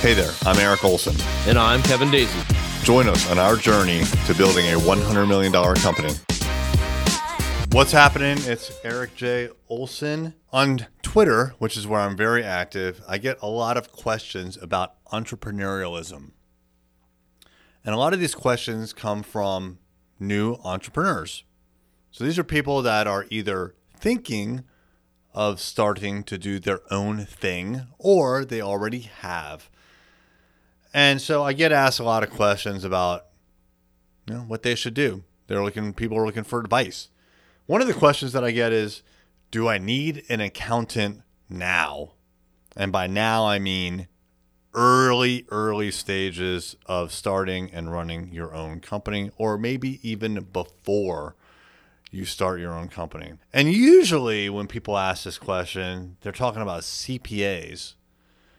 Hey 0.00 0.14
there, 0.14 0.30
I'm 0.46 0.56
Eric 0.58 0.84
Olson. 0.84 1.16
And 1.48 1.58
I'm 1.58 1.82
Kevin 1.82 2.08
Daisey. 2.08 2.84
Join 2.84 3.08
us 3.08 3.28
on 3.32 3.36
our 3.36 3.56
journey 3.56 4.04
to 4.26 4.34
building 4.34 4.64
a 4.66 4.78
$100 4.78 5.26
million 5.26 5.52
company. 5.52 6.12
What's 7.72 7.90
happening? 7.90 8.38
It's 8.42 8.70
Eric 8.84 9.16
J. 9.16 9.48
Olson. 9.68 10.34
On 10.52 10.86
Twitter, 11.02 11.56
which 11.58 11.76
is 11.76 11.88
where 11.88 11.98
I'm 11.98 12.16
very 12.16 12.44
active, 12.44 13.02
I 13.08 13.18
get 13.18 13.42
a 13.42 13.48
lot 13.48 13.76
of 13.76 13.90
questions 13.90 14.56
about 14.62 15.04
entrepreneurialism. 15.06 16.30
And 17.84 17.92
a 17.92 17.98
lot 17.98 18.14
of 18.14 18.20
these 18.20 18.36
questions 18.36 18.92
come 18.92 19.24
from 19.24 19.80
new 20.20 20.58
entrepreneurs. 20.62 21.42
So 22.12 22.22
these 22.22 22.38
are 22.38 22.44
people 22.44 22.82
that 22.82 23.08
are 23.08 23.26
either 23.30 23.74
thinking 23.96 24.62
of 25.34 25.58
starting 25.58 26.22
to 26.22 26.38
do 26.38 26.60
their 26.60 26.82
own 26.88 27.24
thing 27.24 27.88
or 27.98 28.44
they 28.44 28.62
already 28.62 29.00
have. 29.00 29.68
And 30.98 31.22
so 31.22 31.44
I 31.44 31.52
get 31.52 31.70
asked 31.70 32.00
a 32.00 32.02
lot 32.02 32.24
of 32.24 32.30
questions 32.30 32.82
about 32.82 33.26
you 34.26 34.34
know 34.34 34.40
what 34.40 34.64
they 34.64 34.74
should 34.74 34.94
do. 34.94 35.22
They're 35.46 35.62
looking 35.62 35.94
people 35.94 36.18
are 36.18 36.26
looking 36.26 36.42
for 36.42 36.58
advice. 36.58 37.08
One 37.66 37.80
of 37.80 37.86
the 37.86 37.94
questions 37.94 38.32
that 38.32 38.42
I 38.42 38.50
get 38.50 38.72
is 38.72 39.04
do 39.52 39.68
I 39.68 39.78
need 39.78 40.24
an 40.28 40.40
accountant 40.40 41.22
now? 41.48 42.14
And 42.76 42.90
by 42.90 43.06
now 43.06 43.46
I 43.46 43.60
mean 43.60 44.08
early 44.74 45.46
early 45.52 45.92
stages 45.92 46.74
of 46.86 47.12
starting 47.12 47.70
and 47.70 47.92
running 47.92 48.32
your 48.32 48.52
own 48.52 48.80
company 48.80 49.30
or 49.36 49.56
maybe 49.56 50.00
even 50.02 50.48
before 50.52 51.36
you 52.10 52.24
start 52.24 52.58
your 52.58 52.72
own 52.72 52.88
company. 52.88 53.34
And 53.52 53.72
usually, 53.72 54.50
when 54.50 54.66
people 54.66 54.98
ask 54.98 55.22
this 55.22 55.38
question, 55.38 56.16
they're 56.22 56.32
talking 56.32 56.62
about 56.62 56.82
CPAs. 56.82 57.94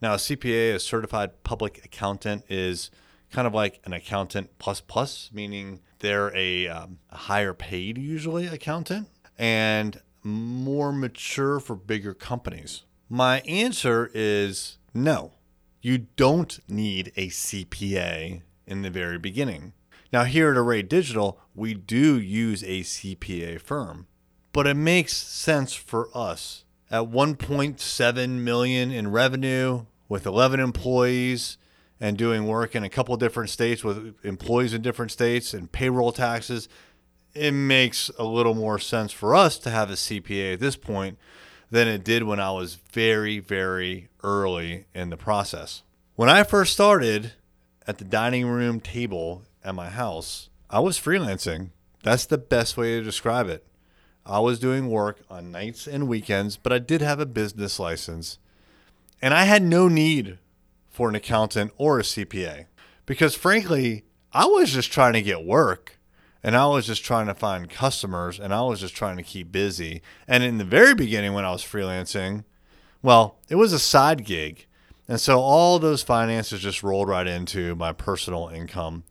Now, 0.00 0.14
a 0.14 0.16
CPA, 0.16 0.74
a 0.74 0.80
certified 0.80 1.42
public 1.44 1.84
accountant, 1.84 2.44
is 2.48 2.90
kind 3.30 3.46
of 3.46 3.54
like 3.54 3.80
an 3.84 3.92
accountant 3.92 4.58
plus 4.58 4.80
plus, 4.80 5.30
meaning 5.32 5.80
they're 6.00 6.34
a, 6.36 6.68
um, 6.68 6.98
higher 7.10 7.52
paid, 7.54 7.98
usually, 7.98 8.46
accountant 8.46 9.08
and 9.38 10.00
more 10.22 10.92
mature 10.92 11.60
for 11.60 11.74
bigger 11.74 12.14
companies. 12.14 12.82
My 13.08 13.40
answer 13.40 14.10
is 14.12 14.78
no. 14.92 15.32
You 15.80 16.06
don't 16.16 16.58
need 16.68 17.12
a 17.16 17.28
CPA 17.28 18.42
in 18.66 18.82
the 18.82 18.90
very 18.90 19.18
beginning. 19.18 19.72
Now, 20.12 20.24
here 20.24 20.50
at 20.50 20.56
Array 20.56 20.82
Digital, 20.82 21.40
we 21.54 21.72
do 21.72 22.20
use 22.20 22.62
a 22.62 22.80
CPA 22.80 23.60
firm, 23.60 24.06
but 24.52 24.66
it 24.66 24.74
makes 24.74 25.16
sense 25.16 25.72
for 25.72 26.08
us. 26.14 26.64
At 26.90 27.04
1.7 27.04 28.28
million 28.30 28.90
in 28.90 29.10
revenue 29.10 29.86
with 30.10 30.26
11 30.26 30.60
employees 30.60 31.56
and 32.00 32.18
doing 32.18 32.46
work 32.46 32.74
in 32.74 32.82
a 32.82 32.90
couple 32.90 33.16
different 33.16 33.48
states 33.48 33.84
with 33.84 34.16
employees 34.24 34.74
in 34.74 34.82
different 34.82 35.12
states 35.12 35.54
and 35.54 35.70
payroll 35.70 36.12
taxes, 36.12 36.68
it 37.32 37.52
makes 37.52 38.10
a 38.18 38.24
little 38.24 38.54
more 38.54 38.78
sense 38.78 39.12
for 39.12 39.34
us 39.34 39.56
to 39.58 39.70
have 39.70 39.88
a 39.88 39.94
CPA 39.94 40.54
at 40.54 40.60
this 40.60 40.74
point 40.74 41.16
than 41.70 41.86
it 41.86 42.02
did 42.02 42.24
when 42.24 42.40
I 42.40 42.50
was 42.50 42.74
very, 42.74 43.38
very 43.38 44.08
early 44.24 44.86
in 44.92 45.10
the 45.10 45.16
process. 45.16 45.84
When 46.16 46.28
I 46.28 46.42
first 46.42 46.72
started 46.72 47.34
at 47.86 47.98
the 47.98 48.04
dining 48.04 48.48
room 48.48 48.80
table 48.80 49.42
at 49.64 49.76
my 49.76 49.90
house, 49.90 50.50
I 50.68 50.80
was 50.80 50.98
freelancing. 50.98 51.70
That's 52.02 52.26
the 52.26 52.38
best 52.38 52.76
way 52.76 52.98
to 52.98 53.04
describe 53.04 53.48
it. 53.48 53.64
I 54.26 54.40
was 54.40 54.58
doing 54.58 54.90
work 54.90 55.20
on 55.30 55.52
nights 55.52 55.86
and 55.86 56.08
weekends, 56.08 56.56
but 56.56 56.72
I 56.72 56.78
did 56.80 57.00
have 57.00 57.20
a 57.20 57.26
business 57.26 57.78
license. 57.78 58.38
And 59.22 59.34
I 59.34 59.44
had 59.44 59.62
no 59.62 59.88
need 59.88 60.38
for 60.88 61.08
an 61.08 61.14
accountant 61.14 61.72
or 61.76 61.98
a 61.98 62.02
CPA 62.02 62.66
because, 63.06 63.34
frankly, 63.34 64.04
I 64.32 64.46
was 64.46 64.72
just 64.72 64.92
trying 64.92 65.12
to 65.14 65.22
get 65.22 65.44
work 65.44 65.98
and 66.42 66.56
I 66.56 66.66
was 66.66 66.86
just 66.86 67.04
trying 67.04 67.26
to 67.26 67.34
find 67.34 67.68
customers 67.68 68.38
and 68.40 68.54
I 68.54 68.62
was 68.62 68.80
just 68.80 68.94
trying 68.94 69.16
to 69.16 69.22
keep 69.22 69.52
busy. 69.52 70.02
And 70.26 70.42
in 70.42 70.58
the 70.58 70.64
very 70.64 70.94
beginning, 70.94 71.34
when 71.34 71.44
I 71.44 71.52
was 71.52 71.62
freelancing, 71.62 72.44
well, 73.02 73.38
it 73.48 73.56
was 73.56 73.72
a 73.72 73.78
side 73.78 74.24
gig. 74.24 74.66
And 75.08 75.20
so 75.20 75.40
all 75.40 75.78
those 75.78 76.02
finances 76.02 76.60
just 76.60 76.82
rolled 76.82 77.08
right 77.08 77.26
into 77.26 77.74
my 77.74 77.92
personal 77.92 78.48
income 78.48 79.04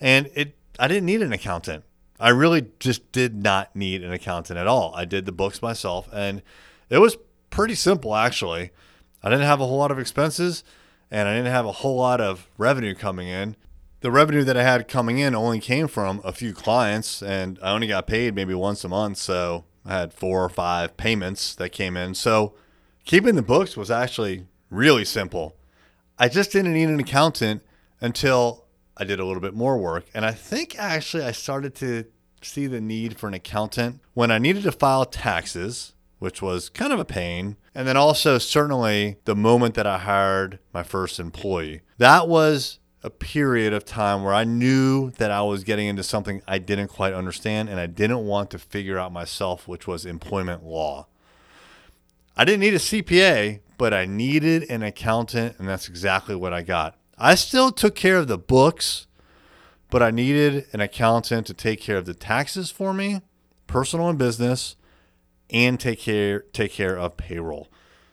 and 0.00 0.30
it 0.34 0.56
I 0.78 0.88
didn't 0.88 1.06
need 1.06 1.22
an 1.22 1.32
accountant. 1.32 1.84
I 2.20 2.30
really 2.30 2.66
just 2.78 3.10
did 3.12 3.42
not 3.42 3.74
need 3.74 4.02
an 4.02 4.12
accountant 4.12 4.58
at 4.58 4.66
all. 4.66 4.92
I 4.94 5.04
did 5.04 5.26
the 5.26 5.32
books 5.32 5.62
myself, 5.62 6.08
and 6.12 6.42
it 6.88 6.98
was 6.98 7.16
pretty 7.50 7.74
simple 7.74 8.14
actually. 8.14 8.70
I 9.22 9.30
didn't 9.30 9.46
have 9.46 9.60
a 9.60 9.66
whole 9.66 9.78
lot 9.78 9.90
of 9.90 9.98
expenses, 9.98 10.64
and 11.10 11.28
I 11.28 11.34
didn't 11.34 11.52
have 11.52 11.66
a 11.66 11.72
whole 11.72 11.96
lot 11.96 12.20
of 12.20 12.48
revenue 12.56 12.94
coming 12.94 13.28
in. 13.28 13.56
The 14.00 14.10
revenue 14.10 14.44
that 14.44 14.56
I 14.56 14.62
had 14.62 14.86
coming 14.86 15.18
in 15.18 15.34
only 15.34 15.58
came 15.58 15.88
from 15.88 16.20
a 16.24 16.32
few 16.32 16.52
clients, 16.52 17.22
and 17.22 17.58
I 17.62 17.72
only 17.72 17.88
got 17.88 18.06
paid 18.06 18.34
maybe 18.34 18.54
once 18.54 18.84
a 18.84 18.88
month. 18.88 19.18
So 19.18 19.64
I 19.84 19.98
had 19.98 20.12
four 20.12 20.44
or 20.44 20.48
five 20.48 20.96
payments 20.96 21.54
that 21.56 21.70
came 21.70 21.96
in. 21.96 22.14
So 22.14 22.54
keeping 23.04 23.34
the 23.34 23.42
books 23.42 23.76
was 23.76 23.90
actually 23.90 24.46
really 24.70 25.04
simple. 25.04 25.56
I 26.18 26.28
just 26.28 26.52
didn't 26.52 26.74
need 26.74 26.88
an 26.88 27.00
accountant 27.00 27.62
until 28.00 28.66
I 28.96 29.04
did 29.04 29.18
a 29.18 29.24
little 29.24 29.40
bit 29.40 29.54
more 29.54 29.78
work. 29.78 30.06
And 30.14 30.24
I 30.24 30.32
think 30.32 30.78
actually 30.78 31.24
I 31.24 31.32
started 31.32 31.74
to 31.76 32.04
see 32.42 32.66
the 32.66 32.80
need 32.80 33.18
for 33.18 33.26
an 33.26 33.34
accountant 33.34 34.00
when 34.14 34.30
I 34.30 34.38
needed 34.38 34.62
to 34.64 34.72
file 34.72 35.04
taxes, 35.04 35.94
which 36.18 36.42
was 36.42 36.68
kind 36.68 36.92
of 36.92 36.98
a 36.98 37.04
pain. 37.04 37.56
And 37.74 37.86
then 37.86 37.96
also, 37.96 38.38
certainly, 38.38 39.16
the 39.24 39.36
moment 39.36 39.74
that 39.74 39.86
I 39.86 39.98
hired 39.98 40.58
my 40.72 40.82
first 40.82 41.20
employee. 41.20 41.82
That 41.98 42.28
was 42.28 42.78
a 43.02 43.10
period 43.10 43.72
of 43.72 43.84
time 43.84 44.24
where 44.24 44.34
I 44.34 44.44
knew 44.44 45.10
that 45.12 45.30
I 45.30 45.42
was 45.42 45.62
getting 45.64 45.86
into 45.86 46.02
something 46.02 46.42
I 46.48 46.58
didn't 46.58 46.88
quite 46.88 47.14
understand 47.14 47.68
and 47.68 47.78
I 47.78 47.86
didn't 47.86 48.26
want 48.26 48.50
to 48.50 48.58
figure 48.58 48.98
out 48.98 49.12
myself, 49.12 49.68
which 49.68 49.86
was 49.86 50.04
employment 50.04 50.64
law. 50.64 51.06
I 52.36 52.44
didn't 52.44 52.60
need 52.60 52.74
a 52.74 52.78
CPA, 52.78 53.60
but 53.78 53.94
I 53.94 54.04
needed 54.04 54.68
an 54.70 54.82
accountant, 54.82 55.56
and 55.58 55.68
that's 55.68 55.88
exactly 55.88 56.34
what 56.34 56.52
I 56.52 56.62
got. 56.62 56.96
I 57.16 57.34
still 57.34 57.72
took 57.72 57.94
care 57.94 58.16
of 58.16 58.28
the 58.28 58.38
books, 58.38 59.06
but 59.90 60.02
I 60.02 60.10
needed 60.10 60.66
an 60.72 60.80
accountant 60.80 61.46
to 61.46 61.54
take 61.54 61.80
care 61.80 61.96
of 61.96 62.06
the 62.06 62.14
taxes 62.14 62.70
for 62.70 62.92
me, 62.92 63.22
personal 63.66 64.08
and 64.08 64.18
business, 64.18 64.76
and 65.50 65.78
take 65.78 66.00
care 66.00 66.40
take 66.52 66.72
care 66.72 66.98
of 66.98 67.16
payroll. 67.16 67.68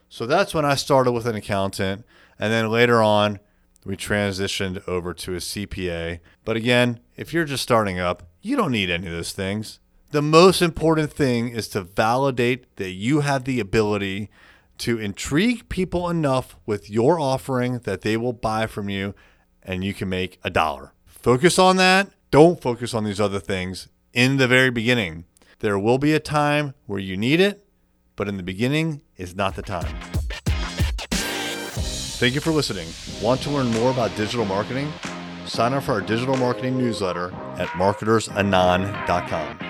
So 0.09 0.25
that's 0.25 0.53
when 0.53 0.65
I 0.65 0.75
started 0.75 1.11
with 1.11 1.25
an 1.25 1.35
accountant, 1.35 2.05
and 2.39 2.51
then 2.51 2.69
later 2.69 3.01
on 3.01 3.39
we 3.85 3.95
transitioned 3.95 4.85
over 4.87 5.13
to 5.13 5.33
a 5.33 5.37
CPA. 5.37 6.19
But 6.43 6.57
again, 6.57 6.99
if 7.15 7.33
you're 7.33 7.45
just 7.45 7.63
starting 7.63 7.99
up, 7.99 8.23
you 8.41 8.55
don't 8.55 8.71
need 8.71 8.89
any 8.89 9.07
of 9.07 9.13
those 9.13 9.31
things. 9.31 9.79
The 10.11 10.21
most 10.21 10.61
important 10.61 11.11
thing 11.11 11.49
is 11.49 11.67
to 11.69 11.81
validate 11.81 12.75
that 12.77 12.91
you 12.91 13.21
have 13.21 13.43
the 13.43 13.59
ability 13.59 14.29
to 14.79 14.99
intrigue 14.99 15.69
people 15.69 16.09
enough 16.09 16.55
with 16.65 16.89
your 16.89 17.19
offering 17.19 17.79
that 17.79 18.01
they 18.01 18.17
will 18.17 18.33
buy 18.33 18.67
from 18.67 18.89
you 18.89 19.13
and 19.63 19.83
you 19.83 19.93
can 19.93 20.09
make 20.09 20.39
a 20.43 20.49
dollar. 20.49 20.93
Focus 21.05 21.57
on 21.57 21.77
that. 21.77 22.09
Don't 22.31 22.61
focus 22.61 22.93
on 22.93 23.03
these 23.03 23.19
other 23.19 23.39
things 23.39 23.87
in 24.13 24.37
the 24.37 24.47
very 24.47 24.69
beginning. 24.69 25.25
There 25.59 25.79
will 25.79 25.97
be 25.97 26.13
a 26.13 26.19
time 26.19 26.73
where 26.85 26.99
you 26.99 27.15
need 27.17 27.39
it, 27.39 27.65
but 28.15 28.27
in 28.27 28.37
the 28.37 28.43
beginning 28.43 29.01
is 29.17 29.35
not 29.35 29.55
the 29.55 29.61
time. 29.61 29.95
Thank 32.17 32.33
you 32.33 32.41
for 32.41 32.51
listening. 32.51 32.87
Want 33.21 33.41
to 33.41 33.49
learn 33.49 33.67
more 33.71 33.91
about 33.91 34.15
digital 34.15 34.45
marketing? 34.45 34.91
Sign 35.45 35.73
up 35.73 35.83
for 35.83 35.93
our 35.93 36.01
digital 36.01 36.37
marketing 36.37 36.77
newsletter 36.77 37.31
at 37.57 37.67
marketersanon.com. 37.69 39.64